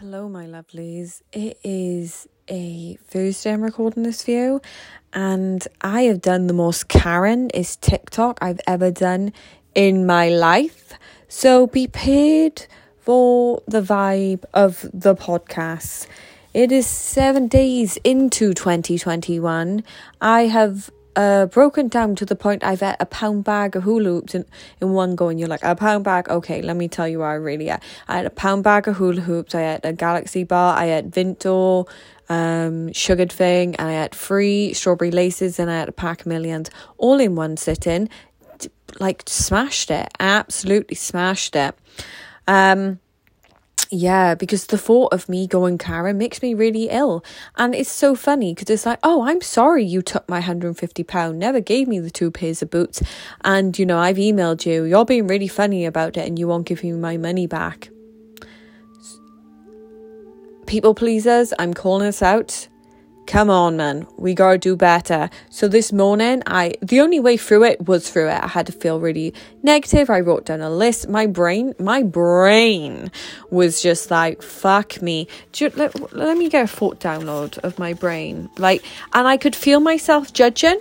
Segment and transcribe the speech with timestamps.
[0.00, 1.22] Hello, my lovelies.
[1.32, 4.60] It is a Thursday I'm recording this you,
[5.12, 9.32] and I have done the most Karen is TikTok I've ever done
[9.72, 10.94] in my life.
[11.28, 12.66] So be paid
[12.98, 16.08] for the vibe of the podcast.
[16.52, 19.84] It is seven days into 2021.
[20.20, 24.08] I have uh, broken down to the point I've had a pound bag of hula
[24.08, 24.44] hoops in,
[24.80, 26.28] in one go, and you're like, a pound bag?
[26.28, 27.82] Okay, let me tell you where I really at.
[28.08, 31.10] I had a pound bag of hula hoops, I had a Galaxy bar, I had
[31.10, 31.88] Vimto,
[32.28, 36.26] um, Sugared Thing, and I had free strawberry laces, and I had a pack of
[36.26, 38.08] millions all in one sitting.
[39.00, 41.74] Like, smashed it, absolutely smashed it.
[42.46, 43.00] Um,
[43.94, 47.24] yeah, because the thought of me going Karen makes me really ill.
[47.56, 51.60] And it's so funny because it's like, oh, I'm sorry you took my £150, never
[51.60, 53.02] gave me the two pairs of boots.
[53.42, 56.66] And, you know, I've emailed you, you're being really funny about it and you won't
[56.66, 57.90] give me my money back.
[60.66, 62.68] People pleasers, I'm calling us out
[63.34, 64.06] come on man.
[64.16, 65.28] We gotta do better.
[65.50, 68.40] So this morning i the only way through it was through it.
[68.40, 70.08] I had to feel really negative.
[70.08, 71.08] I wrote down a list.
[71.08, 73.10] My brain my brain
[73.50, 75.26] was just like fuck me.
[75.56, 78.50] You, let, let me get a thought download of my brain.
[78.56, 80.78] Like and i could feel myself judging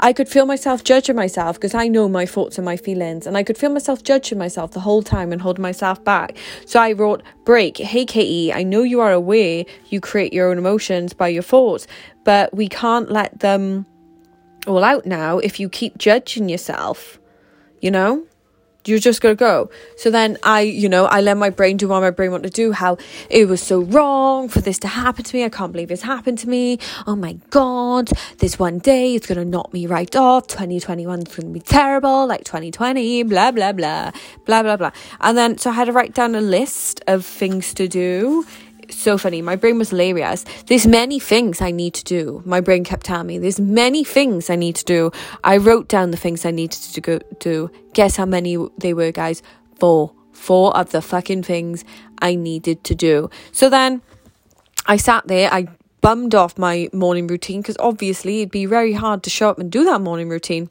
[0.00, 3.36] I could feel myself judging myself because I know my thoughts and my feelings, and
[3.36, 6.36] I could feel myself judging myself the whole time and holding myself back.
[6.66, 10.58] So I wrote, Break, hey KE, I know you are aware you create your own
[10.58, 11.86] emotions by your thoughts,
[12.24, 13.86] but we can't let them
[14.66, 17.18] all out now if you keep judging yourself,
[17.80, 18.26] you know?
[18.84, 19.70] You're just gonna go.
[19.96, 22.62] So then I, you know, I let my brain do what my brain wanted to
[22.62, 22.72] do.
[22.72, 22.98] How
[23.30, 25.44] it was so wrong for this to happen to me.
[25.44, 26.78] I can't believe it's happened to me.
[27.06, 30.48] Oh my god, this one day it's gonna knock me right off.
[30.48, 33.22] 2021 is gonna be terrible, like 2020.
[33.22, 34.10] Blah blah blah,
[34.46, 34.90] blah blah blah.
[35.20, 38.44] And then so I had to write down a list of things to do
[38.96, 39.42] so funny.
[39.42, 40.44] My brain was hilarious.
[40.66, 42.42] There's many things I need to do.
[42.44, 45.10] My brain kept telling me there's many things I need to do.
[45.44, 47.70] I wrote down the things I needed to go do.
[47.94, 49.42] Guess how many they were, guys?
[49.78, 50.12] Four.
[50.32, 51.84] Four of the fucking things
[52.20, 53.30] I needed to do.
[53.52, 54.02] So then
[54.86, 55.52] I sat there.
[55.52, 55.68] I
[56.00, 59.70] bummed off my morning routine because obviously it'd be very hard to show up and
[59.70, 60.68] do that morning routine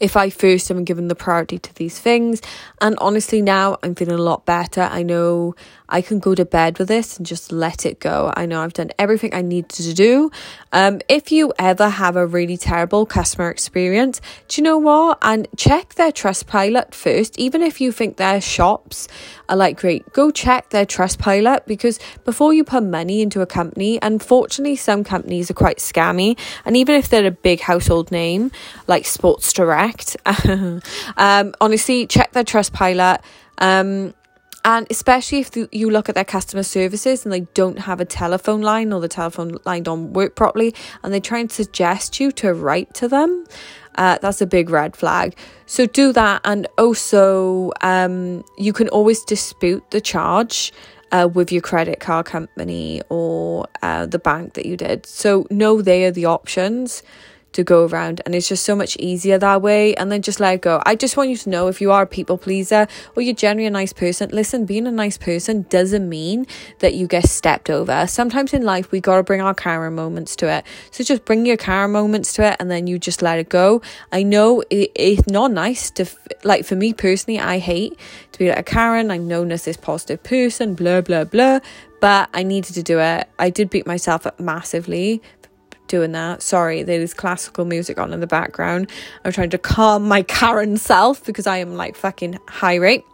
[0.00, 2.40] if I first am given the priority to these things.
[2.80, 4.82] And honestly, now I'm feeling a lot better.
[4.82, 5.54] I know
[5.88, 8.32] I can go to bed with this and just let it go.
[8.34, 10.30] I know I've done everything I needed to do.
[10.72, 15.18] Um, if you ever have a really terrible customer experience, do you know what?
[15.20, 19.06] And check their Trustpilot first, even if you think their shops
[19.50, 23.98] are like great, go check their Trustpilot because before you put money into a company,
[24.00, 26.38] unfortunately, some companies are quite scammy.
[26.64, 28.50] And even if they're a big household name
[28.86, 30.16] like Sports Direct,
[31.16, 33.20] um, honestly, check their Trustpilot.
[33.58, 34.14] Um,
[34.64, 38.62] and especially if you look at their customer services and they don't have a telephone
[38.62, 42.54] line or the telephone line don't work properly and they try and suggest you to
[42.54, 43.44] write to them,
[43.96, 45.36] uh, that's a big red flag.
[45.66, 46.42] So do that.
[46.44, 50.72] And also, um, you can always dispute the charge.
[51.10, 55.04] Uh, with your credit card company or uh, the bank that you did.
[55.04, 57.02] So, know they are the options
[57.52, 60.60] to go around and it's just so much easier that way and then just let
[60.60, 60.82] go.
[60.86, 63.66] I just want you to know if you are a people pleaser or you're generally
[63.66, 66.46] a nice person, listen, being a nice person doesn't mean
[66.80, 68.06] that you get stepped over.
[68.06, 70.64] Sometimes in life we got to bring our Karen moments to it.
[70.90, 73.82] So just bring your Karen moments to it and then you just let it go.
[74.10, 76.06] I know it, it's not nice to,
[76.44, 77.98] like for me personally, I hate
[78.32, 79.10] to be like a Karen.
[79.10, 81.60] I'm known as this positive person, blah, blah, blah
[82.00, 83.28] but I needed to do it.
[83.38, 85.22] I did beat myself up massively
[85.92, 86.40] doing that.
[86.42, 88.90] Sorry, there's classical music on in the background.
[89.24, 93.04] I'm trying to calm my Karen self because I am like fucking high rate.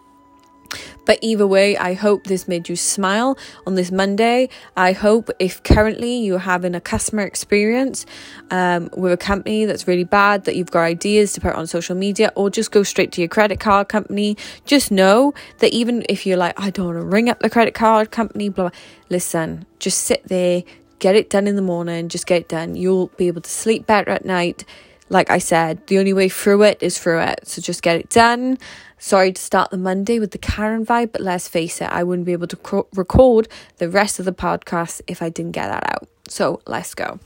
[1.04, 4.48] But either way, I hope this made you smile on this Monday.
[4.76, 8.06] I hope if currently you're having a customer experience
[8.50, 11.96] um, with a company that's really bad, that you've got ideas to put on social
[11.96, 16.26] media, or just go straight to your credit card company, just know that even if
[16.26, 18.78] you're like, I don't want to ring up the credit card company, blah, blah
[19.08, 20.62] listen, just sit there,
[20.98, 22.74] get it done in the morning, just get it done.
[22.74, 24.64] You'll be able to sleep better at night.
[25.08, 27.48] Like I said, the only way through it is through it.
[27.48, 28.58] So just get it done.
[28.98, 32.26] Sorry to start the Monday with the Karen vibe, but let's face it, I wouldn't
[32.26, 33.48] be able to record
[33.78, 36.08] the rest of the podcast if I didn't get that out.
[36.26, 37.20] So let's go.